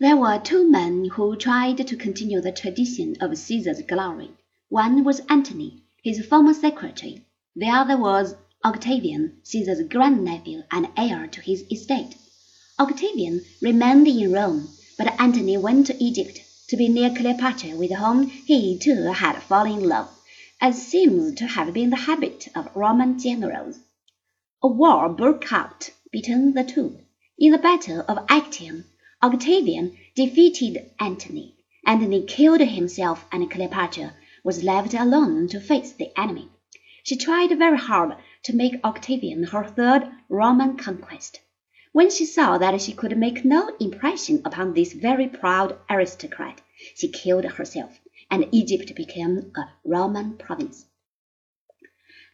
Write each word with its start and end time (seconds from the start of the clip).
There 0.00 0.16
were 0.16 0.38
two 0.38 0.70
men 0.70 1.06
who 1.06 1.34
tried 1.34 1.84
to 1.84 1.96
continue 1.96 2.40
the 2.40 2.52
tradition 2.52 3.16
of 3.20 3.36
Caesar's 3.36 3.82
glory. 3.82 4.30
One 4.68 5.02
was 5.02 5.18
Antony, 5.28 5.82
his 6.04 6.24
former 6.24 6.54
secretary; 6.54 7.24
the 7.56 7.70
other 7.70 7.96
was 7.96 8.36
Octavian, 8.64 9.38
Caesar's 9.42 9.82
grandnephew 9.88 10.62
and 10.70 10.86
heir 10.96 11.26
to 11.26 11.40
his 11.40 11.64
estate. 11.68 12.16
Octavian 12.78 13.44
remained 13.60 14.06
in 14.06 14.30
Rome, 14.30 14.68
but 14.96 15.20
Antony 15.20 15.56
went 15.56 15.88
to 15.88 16.00
Egypt 16.00 16.42
to 16.68 16.76
be 16.76 16.88
near 16.88 17.10
Cleopatra, 17.12 17.74
with 17.74 17.90
whom 17.90 18.28
he 18.28 18.78
too 18.78 19.02
had 19.02 19.42
fallen 19.42 19.80
in 19.80 19.88
love, 19.88 20.16
as 20.60 20.80
seems 20.80 21.34
to 21.34 21.46
have 21.48 21.74
been 21.74 21.90
the 21.90 21.96
habit 21.96 22.46
of 22.54 22.70
Roman 22.76 23.18
generals. 23.18 23.80
A 24.62 24.68
war 24.68 25.08
broke 25.08 25.52
out 25.52 25.90
between 26.12 26.52
the 26.54 26.62
two. 26.62 27.00
In 27.36 27.50
the 27.50 27.58
battle 27.58 28.04
of 28.06 28.24
Actium, 28.28 28.84
Octavian 29.20 29.96
defeated 30.14 30.92
Antony. 31.00 31.56
Antony 31.84 32.22
killed 32.22 32.60
himself 32.60 33.26
and 33.32 33.50
Cleopatra 33.50 34.14
was 34.44 34.62
left 34.62 34.94
alone 34.94 35.48
to 35.48 35.58
face 35.58 35.90
the 35.90 36.16
enemy. 36.16 36.48
She 37.02 37.16
tried 37.16 37.58
very 37.58 37.78
hard 37.78 38.14
to 38.44 38.54
make 38.54 38.84
Octavian 38.84 39.42
her 39.42 39.64
third 39.64 40.08
Roman 40.28 40.76
conquest. 40.76 41.40
When 41.90 42.10
she 42.10 42.24
saw 42.26 42.58
that 42.58 42.80
she 42.80 42.92
could 42.92 43.18
make 43.18 43.44
no 43.44 43.74
impression 43.80 44.40
upon 44.44 44.74
this 44.74 44.92
very 44.92 45.26
proud 45.26 45.76
aristocrat, 45.90 46.60
she 46.94 47.08
killed 47.08 47.44
herself, 47.44 47.98
and 48.30 48.46
Egypt 48.52 48.94
became 48.94 49.50
a 49.56 49.64
Roman 49.84 50.36
province. 50.36 50.86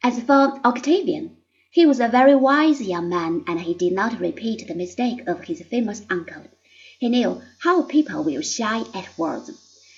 As 0.02 0.20
for 0.20 0.60
Octavian, 0.66 1.38
he 1.70 1.86
was 1.86 1.98
a 1.98 2.08
very 2.08 2.36
wise 2.36 2.82
young 2.82 3.08
man, 3.08 3.42
and 3.46 3.60
he 3.60 3.72
did 3.72 3.94
not 3.94 4.20
repeat 4.20 4.68
the 4.68 4.74
mistake 4.74 5.26
of 5.26 5.44
his 5.44 5.62
famous 5.62 6.02
uncle. 6.10 6.44
He 7.00 7.08
knew 7.08 7.42
how 7.58 7.82
people 7.82 8.22
will 8.22 8.40
shy 8.42 8.84
at 8.94 9.18
words. 9.18 9.50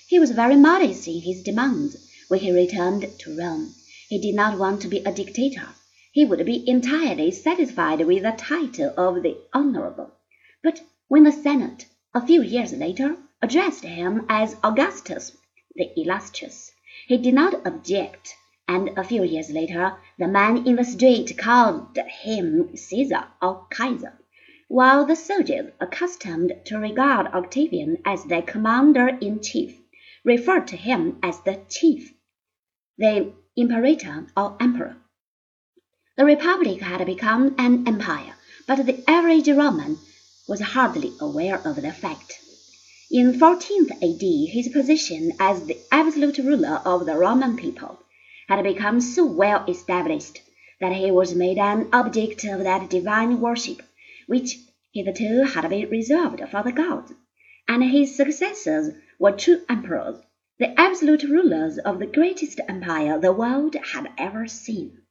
He 0.07 0.17
was 0.17 0.31
very 0.31 0.55
modest 0.55 1.07
in 1.07 1.21
his 1.21 1.43
demands 1.43 1.95
when 2.27 2.39
he 2.39 2.51
returned 2.51 3.07
to 3.19 3.37
Rome. 3.37 3.75
He 4.09 4.19
did 4.19 4.33
not 4.33 4.57
want 4.57 4.81
to 4.81 4.87
be 4.87 4.97
a 4.99 5.11
dictator. 5.11 5.67
He 6.11 6.25
would 6.25 6.43
be 6.43 6.67
entirely 6.67 7.29
satisfied 7.29 8.01
with 8.07 8.23
the 8.23 8.31
title 8.31 8.95
of 8.97 9.21
the 9.21 9.37
Honorable. 9.53 10.11
But 10.63 10.81
when 11.07 11.21
the 11.23 11.31
Senate, 11.31 11.85
a 12.15 12.25
few 12.25 12.41
years 12.41 12.73
later, 12.73 13.15
addressed 13.43 13.83
him 13.83 14.25
as 14.27 14.55
Augustus 14.63 15.37
the 15.75 15.91
Illustrious, 15.99 16.71
he 17.07 17.17
did 17.17 17.35
not 17.35 17.67
object, 17.67 18.33
and 18.67 18.89
a 18.97 19.03
few 19.03 19.23
years 19.23 19.51
later 19.51 19.97
the 20.17 20.27
man 20.27 20.65
in 20.65 20.77
the 20.77 20.83
street 20.83 21.37
called 21.37 21.95
him 22.23 22.75
Caesar 22.75 23.25
or 23.39 23.67
Kaiser 23.69 24.17
while 24.69 25.05
the 25.05 25.15
soldiers, 25.15 25.71
accustomed 25.79 26.51
to 26.65 26.77
regard 26.77 27.25
Octavian 27.27 27.97
as 28.05 28.25
their 28.25 28.41
commander 28.41 29.07
in 29.21 29.41
chief, 29.41 29.79
referred 30.25 30.67
to 30.67 30.75
him 30.75 31.17
as 31.23 31.39
the 31.43 31.57
chief, 31.69 32.13
the 32.97 33.31
imperator 33.55 34.27
or 34.35 34.57
emperor. 34.59 34.97
The 36.17 36.25
republic 36.25 36.81
had 36.81 37.05
become 37.05 37.55
an 37.57 37.87
empire, 37.87 38.35
but 38.67 38.85
the 38.85 39.09
average 39.09 39.47
Roman 39.47 39.99
was 40.49 40.59
hardly 40.59 41.13
aware 41.21 41.65
of 41.65 41.81
the 41.81 41.93
fact. 41.93 42.37
In 43.09 43.39
14th 43.39 43.91
AD, 44.03 44.51
his 44.51 44.67
position 44.67 45.31
as 45.39 45.65
the 45.65 45.77
absolute 45.93 46.39
ruler 46.39 46.81
of 46.83 47.05
the 47.05 47.15
Roman 47.15 47.55
people 47.55 47.99
had 48.49 48.61
become 48.63 48.99
so 48.99 49.25
well 49.25 49.63
established 49.69 50.41
that 50.81 50.91
he 50.91 51.09
was 51.09 51.33
made 51.33 51.57
an 51.57 51.87
object 51.93 52.43
of 52.43 52.63
that 52.63 52.89
divine 52.89 53.39
worship 53.39 53.81
which 54.27 54.57
hitherto 54.93 55.43
had 55.43 55.69
been 55.69 55.89
reserved 55.89 56.41
for 56.51 56.61
the 56.63 56.71
gods, 56.73 57.13
and 57.67 57.83
his 57.83 58.15
successors 58.15 58.93
were 59.19 59.31
true 59.31 59.61
emperors, 59.69 60.17
the 60.59 60.77
absolute 60.79 61.23
rulers 61.23 61.77
of 61.79 61.99
the 61.99 62.05
greatest 62.07 62.59
empire 62.67 63.17
the 63.19 63.31
world 63.33 63.75
had 63.93 64.09
ever 64.17 64.45
seen. 64.47 65.01